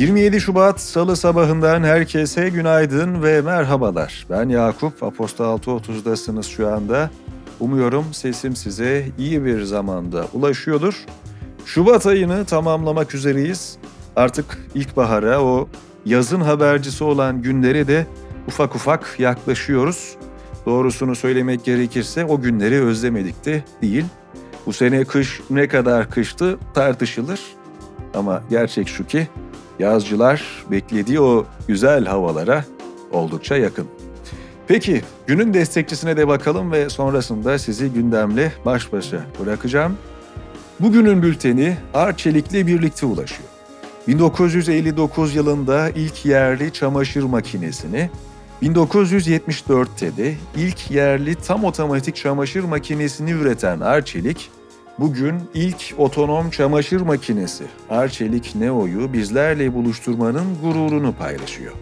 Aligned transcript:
27 0.00 0.40
Şubat 0.40 0.80
Salı 0.80 1.16
sabahından 1.16 1.82
herkese 1.82 2.48
günaydın 2.48 3.22
ve 3.22 3.40
merhabalar. 3.40 4.26
Ben 4.30 4.48
Yakup, 4.48 5.02
Aposta 5.02 5.44
6.30'dasınız 5.44 6.48
şu 6.48 6.68
anda. 6.68 7.10
Umuyorum 7.60 8.04
sesim 8.12 8.56
size 8.56 9.06
iyi 9.18 9.44
bir 9.44 9.62
zamanda 9.62 10.26
ulaşıyordur. 10.32 11.06
Şubat 11.66 12.06
ayını 12.06 12.44
tamamlamak 12.44 13.14
üzereyiz. 13.14 13.78
Artık 14.16 14.58
ilkbahara, 14.74 15.42
o 15.42 15.68
yazın 16.04 16.40
habercisi 16.40 17.04
olan 17.04 17.42
günlere 17.42 17.88
de 17.88 18.06
ufak 18.48 18.74
ufak 18.74 19.16
yaklaşıyoruz. 19.18 20.16
Doğrusunu 20.66 21.14
söylemek 21.14 21.64
gerekirse 21.64 22.24
o 22.24 22.40
günleri 22.40 22.82
özlemedik 22.82 23.44
de 23.44 23.64
değil. 23.82 24.04
Bu 24.66 24.72
sene 24.72 25.04
kış 25.04 25.40
ne 25.50 25.68
kadar 25.68 26.10
kıştı 26.10 26.58
tartışılır. 26.74 27.40
Ama 28.14 28.42
gerçek 28.50 28.88
şu 28.88 29.06
ki 29.06 29.28
yazcılar 29.80 30.42
beklediği 30.70 31.20
o 31.20 31.46
güzel 31.68 32.06
havalara 32.06 32.64
oldukça 33.12 33.56
yakın. 33.56 33.86
Peki 34.68 35.02
günün 35.26 35.54
destekçisine 35.54 36.16
de 36.16 36.28
bakalım 36.28 36.72
ve 36.72 36.88
sonrasında 36.88 37.58
sizi 37.58 37.92
gündemle 37.92 38.52
baş 38.64 38.92
başa 38.92 39.20
bırakacağım. 39.40 39.96
Bugünün 40.80 41.22
bülteni 41.22 41.76
Arçelik'le 41.94 42.66
birlikte 42.66 43.06
ulaşıyor. 43.06 43.48
1959 44.08 45.34
yılında 45.34 45.90
ilk 45.90 46.26
yerli 46.26 46.72
çamaşır 46.72 47.22
makinesini, 47.22 48.10
1974'te 48.62 50.16
de 50.16 50.34
ilk 50.56 50.90
yerli 50.90 51.34
tam 51.34 51.64
otomatik 51.64 52.16
çamaşır 52.16 52.64
makinesini 52.64 53.30
üreten 53.30 53.80
Arçelik, 53.80 54.50
bugün 55.00 55.40
ilk 55.54 55.94
otonom 55.98 56.50
çamaşır 56.50 57.00
makinesi 57.00 57.64
Arçelik 57.90 58.54
Neo'yu 58.54 59.12
bizlerle 59.12 59.74
buluşturmanın 59.74 60.60
gururunu 60.62 61.14
paylaşıyor. 61.14 61.72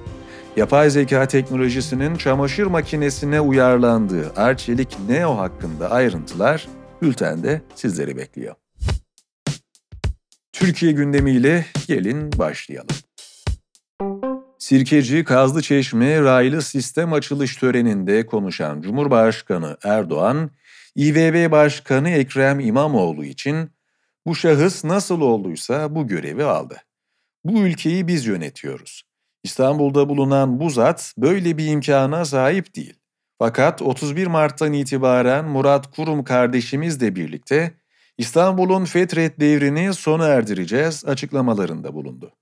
Yapay 0.57 0.91
zeka 0.91 1.29
teknolojisinin 1.29 2.17
çamaşır 2.17 2.67
makinesine 2.67 3.41
uyarlandığı 3.41 4.33
Arçelik 4.37 4.97
Neo 5.09 5.37
hakkında 5.37 5.91
ayrıntılar 5.91 6.69
bültende 7.03 7.63
sizleri 7.75 8.17
bekliyor. 8.17 8.55
Türkiye 10.53 10.93
gündemiyle 10.93 11.67
gelin 11.89 12.33
başlayalım. 12.39 12.97
Sirkeci 14.59 15.25
Kazlı 15.25 15.63
Çeşme 15.63 16.21
raylı 16.21 16.63
sistem 16.63 17.13
açılış 17.13 17.57
töreninde 17.57 18.27
konuşan 18.27 18.81
Cumhurbaşkanı 18.81 19.77
Erdoğan, 19.85 20.51
İBB 20.99 21.51
Başkanı 21.51 22.11
Ekrem 22.11 22.61
İmamoğlu 22.61 23.25
için 23.25 23.71
bu 24.27 24.35
şahıs 24.35 24.85
nasıl 24.85 25.21
olduysa 25.21 25.95
bu 25.95 26.07
görevi 26.07 26.45
aldı. 26.45 26.77
Bu 27.45 27.61
ülkeyi 27.61 28.09
biz 28.09 28.27
yönetiyoruz. 28.27 29.03
İstanbul'da 29.43 30.09
bulunan 30.09 30.61
bu 30.61 30.71
zat 30.71 31.15
böyle 31.19 31.59
bir 31.59 31.67
imkana 31.67 32.25
sahip 32.25 32.77
değil. 32.77 32.95
Fakat 33.39 33.83
31 33.83 34.27
Mart'tan 34.27 34.73
itibaren 34.73 35.45
Murat 35.45 35.97
Kurum 35.97 36.25
kardeşimizle 36.25 37.17
birlikte 37.17 37.75
İstanbul'un 38.19 38.85
fetret 38.85 39.41
devrini 39.41 39.95
sona 39.95 40.27
erdireceğiz 40.27 41.05
açıklamalarında 41.07 41.95
bulundu. 41.95 42.33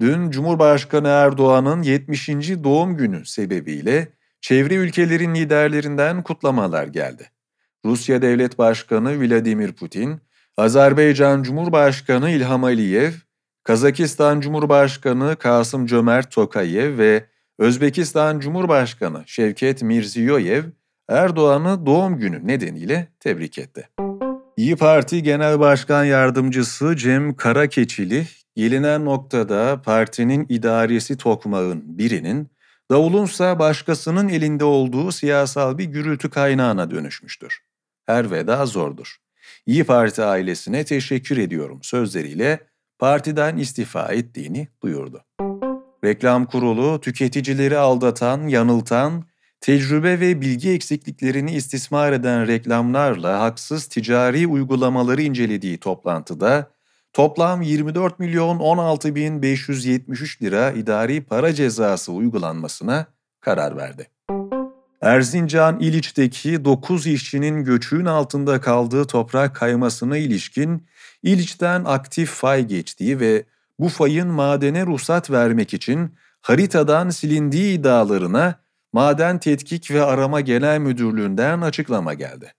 Dün 0.00 0.30
Cumhurbaşkanı 0.30 1.08
Erdoğan'ın 1.08 1.82
70. 1.82 2.28
doğum 2.64 2.96
günü 2.96 3.26
sebebiyle 3.26 4.08
çevre 4.40 4.74
ülkelerin 4.74 5.34
liderlerinden 5.34 6.22
kutlamalar 6.22 6.86
geldi. 6.86 7.31
Rusya 7.84 8.22
Devlet 8.22 8.58
Başkanı 8.58 9.20
Vladimir 9.20 9.72
Putin, 9.72 10.20
Azerbaycan 10.56 11.42
Cumhurbaşkanı 11.42 12.30
İlham 12.30 12.64
Aliyev, 12.64 13.12
Kazakistan 13.64 14.40
Cumhurbaşkanı 14.40 15.36
Kasım 15.36 15.86
Cömert 15.86 16.30
Tokayev 16.30 16.98
ve 16.98 17.24
Özbekistan 17.58 18.40
Cumhurbaşkanı 18.40 19.22
Şevket 19.26 19.82
Mirziyoyev 19.82 20.64
Erdoğan'ı 21.08 21.86
doğum 21.86 22.18
günü 22.18 22.46
nedeniyle 22.46 23.08
tebrik 23.20 23.58
etti. 23.58 23.88
İyi 24.56 24.76
Parti 24.76 25.22
Genel 25.22 25.60
Başkan 25.60 26.04
Yardımcısı 26.04 26.96
Cem 26.96 27.36
Karakeçili, 27.36 28.26
gelinen 28.56 29.04
noktada 29.04 29.82
partinin 29.82 30.46
idaresi 30.48 31.16
tokmağın 31.16 31.98
birinin, 31.98 32.50
davulunsa 32.90 33.58
başkasının 33.58 34.28
elinde 34.28 34.64
olduğu 34.64 35.12
siyasal 35.12 35.78
bir 35.78 35.84
gürültü 35.84 36.30
kaynağına 36.30 36.90
dönüşmüştür. 36.90 37.71
Her 38.06 38.30
veda 38.30 38.66
zordur. 38.66 39.16
İyi 39.66 39.84
Parti 39.84 40.22
ailesine 40.22 40.84
teşekkür 40.84 41.36
ediyorum 41.36 41.78
sözleriyle 41.82 42.60
partiden 42.98 43.56
istifa 43.56 44.12
ettiğini 44.12 44.68
duyurdu. 44.82 45.24
Reklam 46.04 46.46
kurulu 46.46 47.00
tüketicileri 47.00 47.78
aldatan, 47.78 48.48
yanıltan, 48.48 49.24
tecrübe 49.60 50.20
ve 50.20 50.40
bilgi 50.40 50.70
eksikliklerini 50.70 51.54
istismar 51.54 52.12
eden 52.12 52.46
reklamlarla 52.46 53.40
haksız 53.40 53.86
ticari 53.86 54.46
uygulamaları 54.46 55.22
incelediği 55.22 55.78
toplantıda 55.78 56.70
toplam 57.12 57.62
24 57.62 58.18
milyon 58.18 58.58
16 58.58 59.14
bin 59.14 59.42
573 59.42 60.42
lira 60.42 60.70
idari 60.70 61.24
para 61.24 61.54
cezası 61.54 62.12
uygulanmasına 62.12 63.06
karar 63.40 63.76
verdi. 63.76 64.08
Erzincan 65.02 65.80
İliç'teki 65.80 66.64
9 66.64 67.06
işçinin 67.06 67.64
göçüğün 67.64 68.04
altında 68.04 68.60
kaldığı 68.60 69.06
toprak 69.06 69.56
kaymasına 69.56 70.16
ilişkin 70.16 70.86
İliç'ten 71.22 71.84
aktif 71.84 72.30
fay 72.30 72.66
geçtiği 72.66 73.20
ve 73.20 73.44
bu 73.78 73.88
fayın 73.88 74.28
madene 74.28 74.86
ruhsat 74.86 75.30
vermek 75.30 75.74
için 75.74 76.14
haritadan 76.40 77.10
silindiği 77.10 77.78
iddialarına 77.78 78.54
Maden 78.92 79.38
Tetkik 79.38 79.90
ve 79.90 80.02
Arama 80.02 80.40
Genel 80.40 80.78
Müdürlüğü'nden 80.78 81.60
açıklama 81.60 82.14
geldi. 82.14 82.52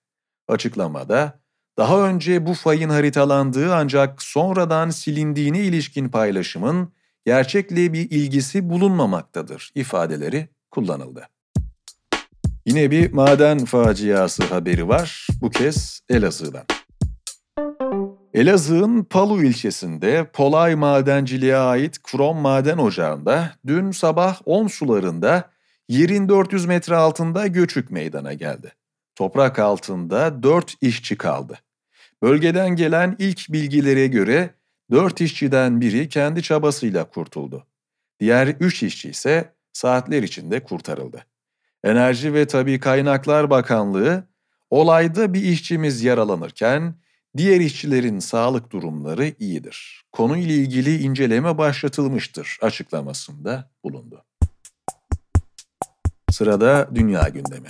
Açıklamada, 0.47 1.39
daha 1.77 2.07
önce 2.07 2.45
bu 2.45 2.53
fayın 2.53 2.89
haritalandığı 2.89 3.75
ancak 3.75 4.21
sonradan 4.21 4.89
silindiğine 4.89 5.59
ilişkin 5.59 6.09
paylaşımın 6.09 6.91
gerçekle 7.25 7.93
bir 7.93 8.11
ilgisi 8.11 8.69
bulunmamaktadır 8.69 9.71
ifadeleri 9.75 10.49
kullanıldı. 10.71 11.27
Yine 12.65 12.91
bir 12.91 13.13
maden 13.13 13.65
faciası 13.65 14.43
haberi 14.43 14.87
var, 14.87 15.27
bu 15.41 15.49
kez 15.49 16.01
Elazığ'dan. 16.09 16.63
Elazığ'ın 18.33 19.03
Palu 19.03 19.43
ilçesinde 19.43 20.29
Polay 20.33 20.75
Madenciliğe 20.75 21.57
ait 21.57 22.03
Krom 22.03 22.37
Maden 22.37 22.77
Ocağı'nda 22.77 23.51
dün 23.67 23.91
sabah 23.91 24.41
10 24.45 24.67
sularında 24.67 25.49
yerin 25.89 26.29
400 26.29 26.65
metre 26.65 26.95
altında 26.95 27.47
göçük 27.47 27.91
meydana 27.91 28.33
geldi. 28.33 28.73
Toprak 29.15 29.59
altında 29.59 30.43
4 30.43 30.75
işçi 30.81 31.17
kaldı. 31.17 31.59
Bölgeden 32.21 32.69
gelen 32.69 33.15
ilk 33.19 33.49
bilgilere 33.49 34.07
göre 34.07 34.49
4 34.91 35.21
işçiden 35.21 35.81
biri 35.81 36.09
kendi 36.09 36.43
çabasıyla 36.43 37.03
kurtuldu. 37.03 37.67
Diğer 38.19 38.47
3 38.47 38.83
işçi 38.83 39.09
ise 39.09 39.53
saatler 39.73 40.23
içinde 40.23 40.63
kurtarıldı. 40.63 41.25
Enerji 41.83 42.33
ve 42.33 42.47
Tabi 42.47 42.79
Kaynaklar 42.79 43.49
Bakanlığı 43.49 44.23
olayda 44.69 45.33
bir 45.33 45.43
işçimiz 45.43 46.03
yaralanırken 46.03 46.95
diğer 47.37 47.59
işçilerin 47.59 48.19
sağlık 48.19 48.71
durumları 48.71 49.31
iyidir. 49.39 50.05
Konuyla 50.11 50.55
ilgili 50.55 50.97
inceleme 50.97 51.57
başlatılmıştır 51.57 52.57
açıklamasında 52.61 53.71
bulundu. 53.83 54.23
Sırada 56.31 56.89
dünya 56.95 57.29
gündemi. 57.29 57.69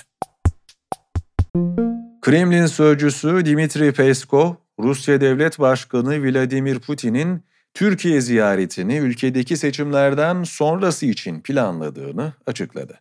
Kremlin 2.22 2.66
sözcüsü 2.66 3.46
Dimitri 3.46 3.94
Peskov, 3.94 4.54
Rusya 4.80 5.22
Devlet 5.22 5.60
Başkanı 5.60 6.24
Vladimir 6.24 6.80
Putin'in 6.80 7.44
Türkiye 7.74 8.22
ziyaretini 8.22 8.98
ülkedeki 8.98 9.58
seçimlerden 9.58 10.44
sonrası 10.44 11.06
için 11.06 11.42
planladığını 11.42 12.34
açıkladı. 12.46 13.00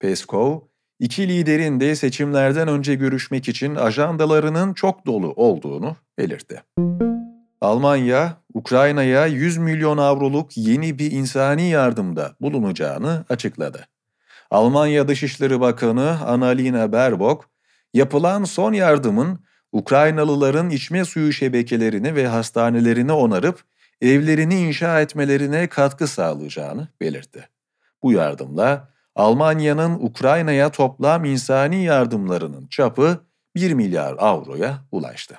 Peskov, 0.00 0.60
iki 0.98 1.28
liderin 1.28 1.80
de 1.80 1.96
seçimlerden 1.96 2.68
önce 2.68 2.94
görüşmek 2.94 3.48
için 3.48 3.74
ajandalarının 3.74 4.74
çok 4.74 5.06
dolu 5.06 5.32
olduğunu 5.32 5.96
belirtti. 6.18 6.62
Almanya, 7.60 8.36
Ukrayna'ya 8.54 9.26
100 9.26 9.58
milyon 9.58 9.98
avroluk 9.98 10.56
yeni 10.56 10.98
bir 10.98 11.10
insani 11.10 11.68
yardımda 11.68 12.36
bulunacağını 12.40 13.24
açıkladı. 13.28 13.86
Almanya 14.50 15.08
Dışişleri 15.08 15.60
Bakanı 15.60 16.26
Annalena 16.26 16.92
Baerbock, 16.92 17.44
yapılan 17.94 18.44
son 18.44 18.72
yardımın 18.72 19.38
Ukraynalıların 19.72 20.70
içme 20.70 21.04
suyu 21.04 21.32
şebekelerini 21.32 22.14
ve 22.14 22.26
hastanelerini 22.26 23.12
onarıp 23.12 23.62
evlerini 24.00 24.60
inşa 24.60 25.00
etmelerine 25.00 25.66
katkı 25.66 26.06
sağlayacağını 26.06 26.88
belirtti. 27.00 27.48
Bu 28.02 28.12
yardımla 28.12 28.97
Almanya'nın 29.18 29.94
Ukrayna'ya 29.94 30.70
toplam 30.70 31.24
insani 31.24 31.84
yardımlarının 31.84 32.66
çapı 32.66 33.20
1 33.54 33.72
milyar 33.72 34.14
avroya 34.18 34.78
ulaştı. 34.92 35.38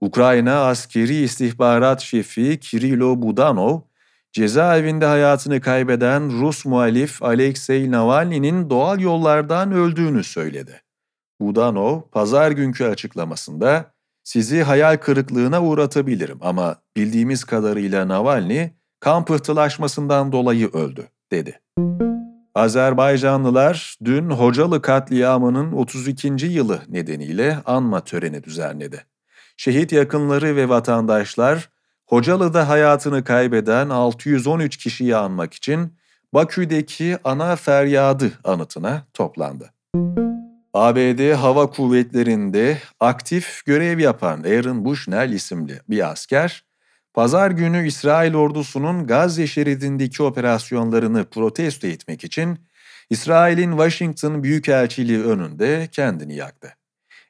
Ukrayna 0.00 0.66
askeri 0.66 1.16
istihbarat 1.16 2.00
şefi 2.00 2.60
Kirilo 2.60 3.22
Budanov, 3.22 3.80
cezaevinde 4.32 5.06
hayatını 5.06 5.60
kaybeden 5.60 6.40
Rus 6.40 6.64
muhalif 6.64 7.22
Alexei 7.22 7.90
Navalny'nin 7.90 8.70
doğal 8.70 9.00
yollardan 9.00 9.72
öldüğünü 9.72 10.24
söyledi. 10.24 10.82
Budanov, 11.40 12.00
pazar 12.12 12.50
günkü 12.50 12.84
açıklamasında 12.84 13.94
sizi 14.24 14.62
hayal 14.62 14.96
kırıklığına 14.96 15.62
uğratabilirim 15.62 16.38
ama 16.40 16.76
bildiğimiz 16.96 17.44
kadarıyla 17.44 18.08
Navalny 18.08 18.68
kan 19.00 19.24
pıhtılaşmasından 19.24 20.32
dolayı 20.32 20.68
öldü, 20.72 21.08
dedi. 21.32 21.60
Azerbaycanlılar 22.54 23.96
dün 24.04 24.30
Hocalı 24.30 24.82
katliamının 24.82 25.72
32. 25.72 26.46
yılı 26.46 26.80
nedeniyle 26.88 27.58
anma 27.66 28.00
töreni 28.00 28.44
düzenledi. 28.44 29.04
Şehit 29.56 29.92
yakınları 29.92 30.56
ve 30.56 30.68
vatandaşlar 30.68 31.68
Hocalı'da 32.06 32.68
hayatını 32.68 33.24
kaybeden 33.24 33.88
613 33.88 34.76
kişiyi 34.76 35.16
anmak 35.16 35.54
için 35.54 35.92
Bakü'deki 36.34 37.18
Ana 37.24 37.56
Feryadı 37.56 38.32
anıtına 38.44 39.02
toplandı. 39.14 39.70
ABD 40.74 41.32
Hava 41.32 41.70
Kuvvetleri'nde 41.70 42.78
aktif 43.00 43.64
görev 43.64 43.98
yapan 43.98 44.42
Aaron 44.42 44.84
Bushnell 44.84 45.32
isimli 45.32 45.80
bir 45.88 46.10
asker, 46.10 46.64
pazar 47.14 47.50
günü 47.50 47.86
İsrail 47.86 48.34
ordusunun 48.34 49.06
Gazze 49.06 49.46
şeridindeki 49.46 50.22
operasyonlarını 50.22 51.24
protesto 51.24 51.86
etmek 51.86 52.24
için 52.24 52.58
İsrail'in 53.10 53.70
Washington 53.70 54.42
Büyükelçiliği 54.42 55.24
önünde 55.24 55.88
kendini 55.92 56.34
yaktı. 56.34 56.74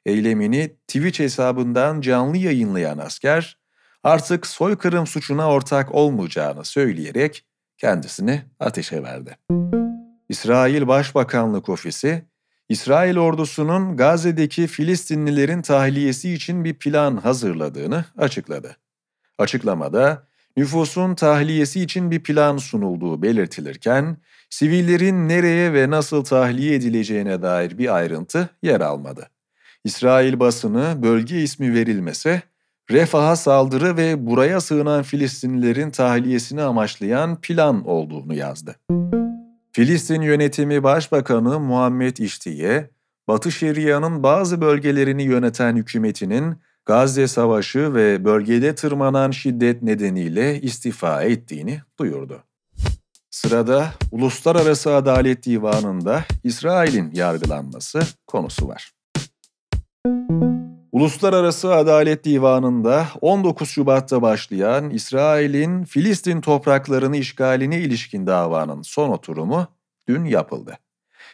Eylemini 0.05 0.75
Twitch 0.87 1.19
hesabından 1.19 2.01
canlı 2.01 2.37
yayınlayan 2.37 2.97
asker, 2.97 3.57
artık 4.03 4.47
soykırım 4.47 5.07
suçuna 5.07 5.49
ortak 5.49 5.95
olmayacağını 5.95 6.65
söyleyerek 6.65 7.45
kendisini 7.77 8.41
ateşe 8.59 9.03
verdi. 9.03 9.37
İsrail 10.29 10.87
Başbakanlık 10.87 11.69
Ofisi, 11.69 12.25
İsrail 12.69 13.17
ordusunun 13.17 13.97
Gazze'deki 13.97 14.67
Filistinlilerin 14.67 15.61
tahliyesi 15.61 16.33
için 16.33 16.63
bir 16.63 16.73
plan 16.73 17.17
hazırladığını 17.17 18.05
açıkladı. 18.17 18.77
Açıklamada 19.37 20.27
nüfusun 20.57 21.15
tahliyesi 21.15 21.81
için 21.81 22.11
bir 22.11 22.23
plan 22.23 22.57
sunulduğu 22.57 23.21
belirtilirken, 23.21 24.17
sivillerin 24.49 25.29
nereye 25.29 25.73
ve 25.73 25.89
nasıl 25.89 26.23
tahliye 26.23 26.75
edileceğine 26.75 27.41
dair 27.41 27.77
bir 27.77 27.95
ayrıntı 27.95 28.49
yer 28.61 28.81
almadı. 28.81 29.29
İsrail 29.83 30.39
basını 30.39 31.03
bölge 31.03 31.41
ismi 31.41 31.73
verilmese, 31.73 32.41
refaha 32.91 33.35
saldırı 33.35 33.97
ve 33.97 34.25
buraya 34.25 34.61
sığınan 34.61 35.03
Filistinlilerin 35.03 35.91
tahliyesini 35.91 36.61
amaçlayan 36.61 37.41
plan 37.41 37.87
olduğunu 37.87 38.33
yazdı. 38.33 38.75
Filistin 39.71 40.21
Yönetimi 40.21 40.83
Başbakanı 40.83 41.59
Muhammed 41.59 42.17
İştiye, 42.17 42.89
Batı 43.27 43.51
Şeria'nın 43.51 44.23
bazı 44.23 44.61
bölgelerini 44.61 45.23
yöneten 45.23 45.75
hükümetinin 45.75 46.55
Gazze 46.85 47.27
Savaşı 47.27 47.93
ve 47.93 48.25
bölgede 48.25 48.75
tırmanan 48.75 49.31
şiddet 49.31 49.81
nedeniyle 49.81 50.61
istifa 50.61 51.23
ettiğini 51.23 51.81
duyurdu. 51.99 52.43
Sırada 53.29 53.91
Uluslararası 54.11 54.95
Adalet 54.95 55.45
Divanı'nda 55.45 56.23
İsrail'in 56.43 57.11
yargılanması 57.13 58.01
konusu 58.27 58.67
var. 58.67 58.91
Uluslararası 60.91 61.73
Adalet 61.73 62.23
Divanı'nda 62.23 63.07
19 63.21 63.69
Şubat'ta 63.69 64.21
başlayan 64.21 64.89
İsrail'in 64.89 65.83
Filistin 65.83 66.41
topraklarını 66.41 67.17
işgaline 67.17 67.79
ilişkin 67.79 68.27
davanın 68.27 68.81
son 68.81 69.09
oturumu 69.09 69.67
dün 70.07 70.25
yapıldı. 70.25 70.77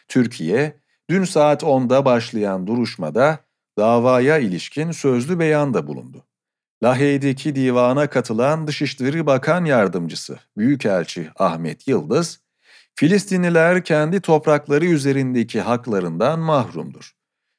Türkiye, 0.08 0.76
dün 1.10 1.24
saat 1.24 1.62
10'da 1.62 2.04
başlayan 2.04 2.66
duruşmada 2.66 3.38
davaya 3.78 4.38
ilişkin 4.38 4.90
sözlü 4.90 5.38
beyanda 5.38 5.86
bulundu. 5.86 6.24
Lahey'deki 6.82 7.54
divana 7.54 8.10
katılan 8.10 8.66
Dışişleri 8.66 9.26
Bakan 9.26 9.64
Yardımcısı 9.64 10.38
Büyükelçi 10.56 11.30
Ahmet 11.36 11.88
Yıldız, 11.88 12.40
Filistinliler 12.94 13.84
kendi 13.84 14.20
toprakları 14.20 14.84
üzerindeki 14.84 15.60
haklarından 15.60 16.38
mahrumdur. 16.38 17.12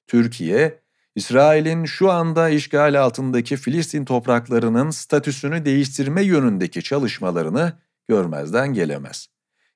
Türkiye, 0.08 0.84
İsrail'in 1.16 1.86
şu 1.86 2.12
anda 2.12 2.50
işgal 2.50 3.02
altındaki 3.02 3.58
Filistin 3.58 4.06
topraklarının 4.06 4.90
statüsünü 4.90 5.66
değiştirme 5.66 6.24
yönündeki 6.24 6.84
çalışmalarını 6.84 7.74
görmezden 8.08 8.74
gelemez. 8.74 9.28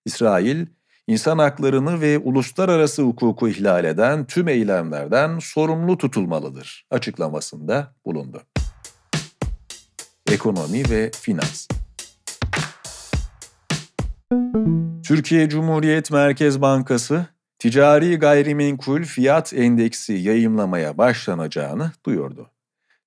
İsrail, 0.06 0.66
insan 1.08 1.38
haklarını 1.38 2.02
ve 2.02 2.18
uluslararası 2.18 3.02
hukuku 3.02 3.50
ihlal 3.50 3.86
eden 3.86 4.26
tüm 4.26 4.48
eylemlerden 4.48 5.40
sorumlu 5.40 5.98
tutulmalıdır 5.98 6.86
açıklamasında 6.92 7.96
bulundu. 8.06 8.42
Ekonomi 10.32 10.90
ve 10.90 11.12
Finans 11.22 11.68
Türkiye 15.08 15.50
Cumhuriyet 15.50 16.12
Merkez 16.12 16.62
Bankası 16.62 17.26
ticari 17.60 18.20
gayrimenkul 18.20 19.04
fiyat 19.04 19.54
endeksi 19.54 20.14
yayımlamaya 20.14 20.98
başlanacağını 20.98 21.92
duyurdu. 22.06 22.52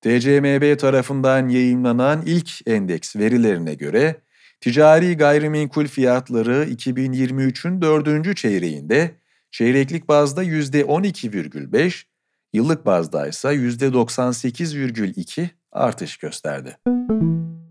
TCMB 0.00 0.78
tarafından 0.78 1.48
yayımlanan 1.48 2.22
ilk 2.26 2.68
endeks 2.68 3.16
verilerine 3.16 3.74
göre 3.74 4.16
ticari 4.60 5.16
gayrimenkul 5.16 5.86
fiyatları 5.86 6.64
2023'ün 6.64 7.82
dördüncü 7.82 8.34
çeyreğinde 8.34 9.10
çeyreklik 9.50 10.08
bazda 10.08 10.44
%12,5, 10.44 12.04
yıllık 12.52 12.86
bazda 12.86 13.26
ise 13.26 13.48
%98,2 13.48 15.48
artış 15.72 16.16
gösterdi. 16.16 16.76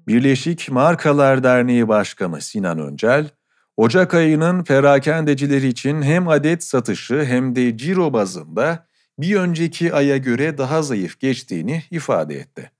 Birleşik 0.07 0.71
Markalar 0.71 1.43
Derneği 1.43 1.87
Başkanı 1.87 2.41
Sinan 2.41 2.79
Öncel, 2.79 3.29
Ocak 3.77 4.13
ayının 4.13 4.63
perakendecileri 4.63 5.67
için 5.67 6.01
hem 6.01 6.27
adet 6.27 6.63
satışı 6.63 7.25
hem 7.25 7.55
de 7.55 7.77
ciro 7.77 8.13
bazında 8.13 8.87
bir 9.19 9.35
önceki 9.35 9.93
aya 9.93 10.17
göre 10.17 10.57
daha 10.57 10.81
zayıf 10.81 11.19
geçtiğini 11.19 11.83
ifade 11.91 12.35
etti. 12.35 12.71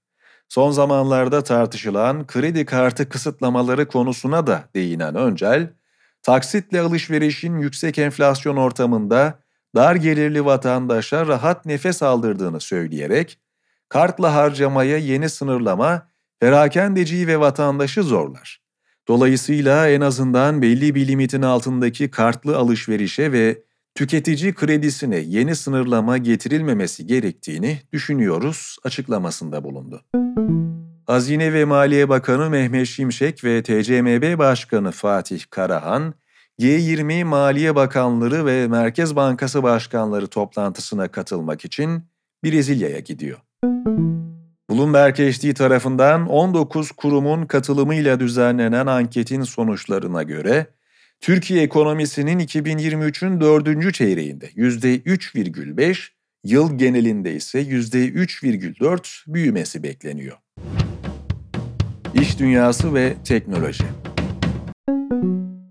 Son 0.49 0.71
zamanlarda 0.71 1.43
tartışılan 1.43 2.27
kredi 2.27 2.65
kartı 2.65 3.09
kısıtlamaları 3.09 3.87
konusuna 3.87 4.47
da 4.47 4.63
değinen 4.75 5.15
Öncel, 5.15 5.73
taksitle 6.23 6.81
alışverişin 6.81 7.59
yüksek 7.59 7.97
enflasyon 7.97 8.56
ortamında 8.56 9.39
dar 9.75 9.95
gelirli 9.95 10.45
vatandaşa 10.45 11.27
rahat 11.27 11.65
nefes 11.65 12.03
aldırdığını 12.03 12.59
söyleyerek, 12.59 13.39
kartla 13.89 14.35
harcamaya 14.35 14.97
yeni 14.97 15.29
sınırlama 15.29 16.07
perakendeciyi 16.39 17.27
ve 17.27 17.39
vatandaşı 17.39 18.03
zorlar. 18.03 18.61
Dolayısıyla 19.07 19.89
en 19.89 20.01
azından 20.01 20.61
belli 20.61 20.95
bir 20.95 21.07
limitin 21.07 21.41
altındaki 21.41 22.11
kartlı 22.11 22.57
alışverişe 22.57 23.31
ve 23.31 23.63
tüketici 23.99 24.53
kredisine 24.53 25.18
yeni 25.18 25.56
sınırlama 25.56 26.18
getirilmemesi 26.18 27.07
gerektiğini 27.07 27.81
düşünüyoruz 27.94 28.77
açıklamasında 28.83 29.63
bulundu. 29.63 30.01
Hazine 31.07 31.53
ve 31.53 31.65
Maliye 31.65 32.09
Bakanı 32.09 32.49
Mehmet 32.49 32.87
Şimşek 32.87 33.44
ve 33.44 33.63
TCMB 33.63 34.37
Başkanı 34.37 34.91
Fatih 34.91 35.41
Karahan, 35.49 36.13
G20 36.59 37.23
Maliye 37.23 37.75
Bakanları 37.75 38.45
ve 38.45 38.68
Merkez 38.68 39.15
Bankası 39.15 39.63
Başkanları 39.63 40.27
toplantısına 40.27 41.07
katılmak 41.07 41.65
için 41.65 42.03
Brezilya'ya 42.44 42.99
gidiyor. 42.99 43.37
Bloomberg 44.69 45.15
HD 45.15 45.53
tarafından 45.53 46.27
19 46.27 46.91
kurumun 46.91 47.45
katılımıyla 47.45 48.19
düzenlenen 48.19 48.87
anketin 48.87 49.44
sonuçlarına 49.44 50.23
göre 50.23 50.68
Türkiye 51.21 51.64
ekonomisinin 51.64 52.40
2023'ün 52.40 53.42
dördüncü 53.42 53.94
çeyreğinde 53.94 54.47
%3,5, 54.47 56.07
yıl 56.44 56.78
genelinde 56.78 57.33
ise 57.33 57.61
%3,4 57.61 59.33
büyümesi 59.33 59.83
bekleniyor. 59.83 60.38
İş 62.14 62.40
dünyası 62.40 62.94
ve 62.94 63.16
teknoloji 63.26 63.83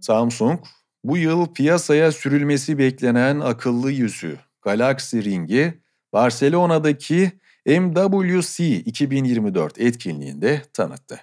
Samsung, 0.01 0.61
bu 1.05 1.19
yıl 1.19 1.47
piyasaya 1.47 2.13
sürülmesi 2.13 2.79
beklenen 2.79 3.41
akıllı 3.41 3.93
yüzü 3.93 4.39
Galaxy 4.63 5.19
Ring'i 5.19 5.75
Barcelona'daki 6.13 7.33
MWC 7.67 8.77
2024 8.77 9.79
etkinliğinde 9.79 10.63
tanıttı. 10.73 11.21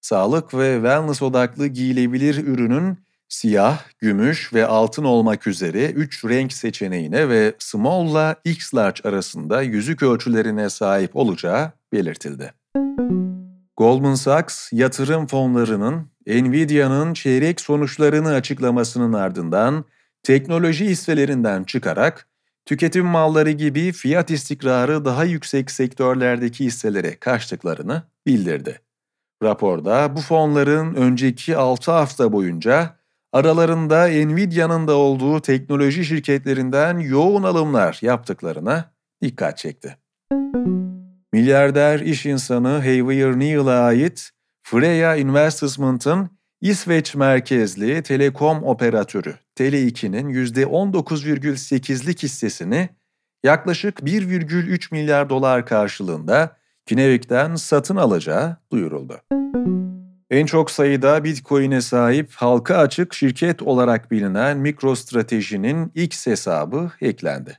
Sağlık 0.00 0.54
ve 0.54 0.74
wellness 0.74 1.22
odaklı 1.22 1.66
giyilebilir 1.66 2.46
ürünün 2.46 2.98
siyah, 3.34 3.78
gümüş 3.98 4.54
ve 4.54 4.66
altın 4.66 5.04
olmak 5.04 5.46
üzere 5.46 5.90
3 5.90 6.24
renk 6.24 6.52
seçeneğine 6.52 7.28
ve 7.28 7.54
small 7.58 8.10
ile 8.10 8.36
X 8.44 8.74
large 8.74 9.08
arasında 9.08 9.62
yüzük 9.62 10.02
ölçülerine 10.02 10.70
sahip 10.70 11.16
olacağı 11.16 11.72
belirtildi. 11.92 12.52
Goldman 13.76 14.14
Sachs, 14.14 14.72
yatırım 14.72 15.26
fonlarının 15.26 16.10
Nvidia'nın 16.26 17.14
çeyrek 17.14 17.60
sonuçlarını 17.60 18.34
açıklamasının 18.34 19.12
ardından 19.12 19.84
teknoloji 20.22 20.84
hisselerinden 20.84 21.64
çıkarak 21.64 22.28
tüketim 22.66 23.06
malları 23.06 23.50
gibi 23.50 23.92
fiyat 23.92 24.30
istikrarı 24.30 25.04
daha 25.04 25.24
yüksek 25.24 25.70
sektörlerdeki 25.70 26.64
hisselere 26.64 27.16
kaçtıklarını 27.16 28.02
bildirdi. 28.26 28.80
Raporda 29.42 30.16
bu 30.16 30.20
fonların 30.20 30.94
önceki 30.94 31.56
6 31.56 31.92
hafta 31.92 32.32
boyunca 32.32 33.03
aralarında 33.34 34.06
Nvidia'nın 34.06 34.88
da 34.88 34.96
olduğu 34.96 35.40
teknoloji 35.40 36.04
şirketlerinden 36.04 36.98
yoğun 36.98 37.42
alımlar 37.42 37.98
yaptıklarına 38.02 38.94
dikkat 39.22 39.58
çekti. 39.58 39.96
Milyarder 41.32 42.00
iş 42.00 42.26
insanı 42.26 42.68
Hayvier 42.68 43.38
Neal'a 43.38 43.84
ait 43.84 44.30
Freya 44.62 45.16
Investment'ın 45.16 46.30
İsveç 46.60 47.14
merkezli 47.14 48.02
telekom 48.02 48.62
operatörü 48.62 49.34
Tele2'nin 49.56 50.28
%19,8'lik 50.28 52.22
hissesini 52.22 52.88
yaklaşık 53.44 53.98
1,3 53.98 54.94
milyar 54.94 55.30
dolar 55.30 55.66
karşılığında 55.66 56.56
Kinevik'ten 56.86 57.54
satın 57.56 57.96
alacağı 57.96 58.56
duyuruldu. 58.72 59.43
En 60.30 60.46
çok 60.46 60.70
sayıda 60.70 61.24
Bitcoin'e 61.24 61.80
sahip 61.80 62.32
halka 62.34 62.76
açık 62.76 63.14
şirket 63.14 63.62
olarak 63.62 64.10
bilinen 64.10 64.58
MicroStrategy'nin 64.58 65.92
X 65.94 66.26
hesabı 66.26 66.90
eklendi. 67.00 67.58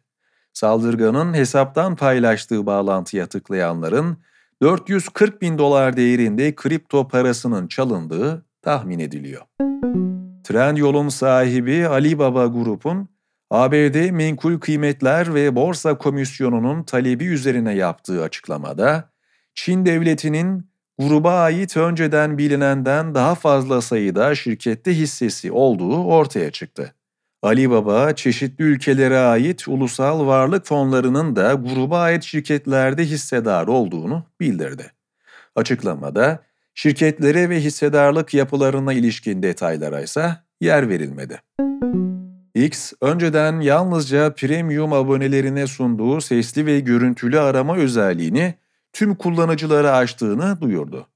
Saldırganın 0.53 1.33
hesaptan 1.33 1.95
paylaştığı 1.95 2.65
bağlantıya 2.65 3.27
tıklayanların 3.27 4.17
440 4.61 5.41
bin 5.41 5.57
dolar 5.57 5.97
değerinde 5.97 6.55
kripto 6.55 7.07
parasının 7.07 7.67
çalındığı 7.67 8.45
tahmin 8.61 8.99
ediliyor. 8.99 9.41
Trendyol'un 10.43 11.09
sahibi 11.09 11.87
Alibaba 11.87 12.45
Grup'un 12.45 13.09
ABD 13.49 14.11
Menkul 14.11 14.59
Kıymetler 14.59 15.33
ve 15.33 15.55
Borsa 15.55 15.97
Komisyonu'nun 15.97 16.83
talebi 16.83 17.25
üzerine 17.25 17.75
yaptığı 17.75 18.23
açıklamada, 18.23 19.09
Çin 19.53 19.85
devletinin 19.85 20.69
gruba 20.99 21.39
ait 21.39 21.77
önceden 21.77 22.37
bilinenden 22.37 23.15
daha 23.15 23.35
fazla 23.35 23.81
sayıda 23.81 24.35
şirkette 24.35 24.97
hissesi 24.97 25.51
olduğu 25.51 26.03
ortaya 26.03 26.51
çıktı. 26.51 26.93
Alibaba, 27.43 28.15
çeşitli 28.15 28.63
ülkelere 28.63 29.17
ait 29.17 29.67
ulusal 29.67 30.27
varlık 30.27 30.65
fonlarının 30.65 31.35
da 31.35 31.53
gruba 31.53 31.99
ait 31.99 32.23
şirketlerde 32.23 33.05
hissedar 33.05 33.67
olduğunu 33.67 34.23
bildirdi. 34.39 34.91
Açıklamada, 35.55 36.43
şirketlere 36.73 37.49
ve 37.49 37.59
hissedarlık 37.59 38.33
yapılarına 38.33 38.93
ilişkin 38.93 39.43
detaylara 39.43 40.01
ise 40.01 40.31
yer 40.61 40.89
verilmedi. 40.89 41.41
X, 42.55 42.93
önceden 43.01 43.59
yalnızca 43.59 44.33
premium 44.33 44.93
abonelerine 44.93 45.67
sunduğu 45.67 46.21
sesli 46.21 46.65
ve 46.65 46.79
görüntülü 46.79 47.39
arama 47.39 47.75
özelliğini 47.75 48.53
tüm 48.95 49.15
kullanıcılara 49.15 49.91
açtığını 49.91 50.61
duyurdu. 50.61 51.07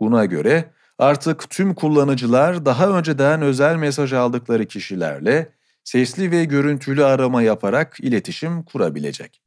Buna 0.00 0.24
göre 0.24 0.64
artık 0.98 1.50
tüm 1.50 1.74
kullanıcılar 1.74 2.66
daha 2.66 2.88
önceden 2.88 3.42
özel 3.42 3.76
mesaj 3.76 4.12
aldıkları 4.12 4.66
kişilerle 4.66 5.48
sesli 5.84 6.30
ve 6.30 6.44
görüntülü 6.44 7.04
arama 7.04 7.42
yaparak 7.42 7.96
iletişim 8.00 8.62
kurabilecek. 8.62 9.40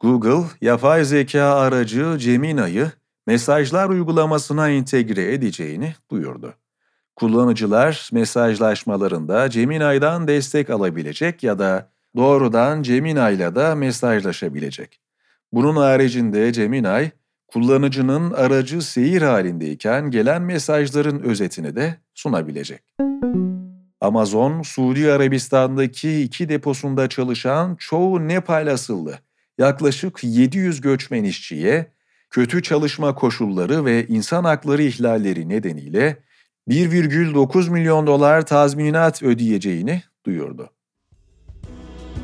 Google, 0.00 0.48
yapay 0.60 1.04
zeka 1.04 1.42
aracı 1.42 2.16
Gemini'yi 2.18 2.84
mesajlar 3.26 3.88
uygulamasına 3.88 4.68
entegre 4.68 5.34
edeceğini 5.34 5.94
duyurdu. 6.10 6.54
Kullanıcılar 7.16 8.10
mesajlaşmalarında 8.12 9.46
Gemini'den 9.46 10.28
destek 10.28 10.70
alabilecek 10.70 11.42
ya 11.42 11.58
da 11.58 11.88
doğrudan 12.16 12.82
Gemini 12.82 13.34
ile 13.34 13.54
de 13.54 13.74
mesajlaşabilecek. 13.74 15.00
Bunun 15.52 15.76
haricinde 15.76 16.50
Gemini, 16.50 17.12
kullanıcının 17.48 18.30
aracı 18.30 18.82
seyir 18.82 19.22
halindeyken 19.22 20.10
gelen 20.10 20.42
mesajların 20.42 21.20
özetini 21.20 21.76
de 21.76 21.96
sunabilecek. 22.14 22.82
Amazon, 24.00 24.62
Suudi 24.62 25.12
Arabistan'daki 25.12 26.22
iki 26.22 26.48
deposunda 26.48 27.08
çalışan 27.08 27.76
çoğu 27.76 28.28
Nepal 28.28 28.66
asıllı 28.66 29.18
yaklaşık 29.58 30.24
700 30.24 30.80
göçmen 30.80 31.24
işçiye 31.24 31.92
kötü 32.30 32.62
çalışma 32.62 33.14
koşulları 33.14 33.84
ve 33.84 34.06
insan 34.06 34.44
hakları 34.44 34.82
ihlalleri 34.82 35.48
nedeniyle 35.48 36.16
1,9 36.68 37.70
milyon 37.70 38.06
dolar 38.06 38.46
tazminat 38.46 39.22
ödeyeceğini 39.22 40.02
duyurdu. 40.26 40.70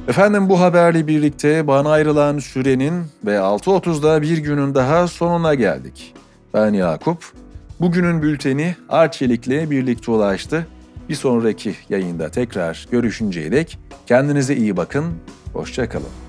Efendim 0.08 0.48
bu 0.48 0.60
haberle 0.60 1.06
birlikte 1.06 1.66
bana 1.66 1.90
ayrılan 1.90 2.38
sürenin 2.38 3.04
ve 3.26 3.34
6.30'da 3.34 4.22
bir 4.22 4.38
günün 4.38 4.74
daha 4.74 5.08
sonuna 5.08 5.54
geldik. 5.54 6.14
Ben 6.54 6.72
Yakup. 6.72 7.32
Bugünün 7.80 8.22
bülteni 8.22 8.76
Arçelik'le 8.88 9.70
birlikte 9.70 10.10
ulaştı. 10.10 10.66
Bir 11.08 11.14
sonraki 11.14 11.74
yayında 11.88 12.28
tekrar 12.30 12.86
görüşünceye 12.90 13.52
dek 13.52 13.78
kendinize 14.06 14.56
iyi 14.56 14.76
bakın, 14.76 15.04
hoşçakalın. 15.52 16.27